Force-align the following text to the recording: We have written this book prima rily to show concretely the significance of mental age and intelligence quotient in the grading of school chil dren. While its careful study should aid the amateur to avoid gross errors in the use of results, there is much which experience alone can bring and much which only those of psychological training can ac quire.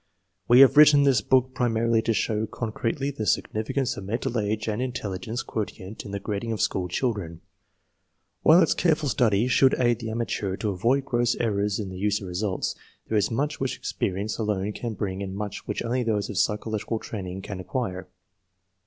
We 0.47 0.61
have 0.61 0.77
written 0.77 1.03
this 1.03 1.21
book 1.21 1.53
prima 1.53 1.81
rily 1.83 2.01
to 2.05 2.13
show 2.15 2.47
concretely 2.47 3.11
the 3.11 3.27
significance 3.27 3.95
of 3.97 4.03
mental 4.03 4.39
age 4.39 4.67
and 4.67 4.81
intelligence 4.81 5.43
quotient 5.43 6.05
in 6.05 6.11
the 6.11 6.19
grading 6.19 6.51
of 6.53 6.59
school 6.59 6.87
chil 6.87 7.13
dren. 7.13 7.41
While 8.41 8.63
its 8.63 8.73
careful 8.73 9.09
study 9.09 9.47
should 9.47 9.79
aid 9.79 9.99
the 9.99 10.09
amateur 10.09 10.55
to 10.55 10.71
avoid 10.71 11.05
gross 11.05 11.35
errors 11.35 11.79
in 11.79 11.89
the 11.89 11.99
use 11.99 12.19
of 12.19 12.27
results, 12.27 12.73
there 13.09 13.17
is 13.19 13.29
much 13.29 13.59
which 13.59 13.77
experience 13.77 14.39
alone 14.39 14.73
can 14.73 14.95
bring 14.95 15.21
and 15.21 15.35
much 15.35 15.67
which 15.67 15.83
only 15.83 16.01
those 16.01 16.31
of 16.31 16.39
psychological 16.39 16.97
training 16.97 17.43
can 17.43 17.59
ac 17.59 17.67
quire. 17.67 18.07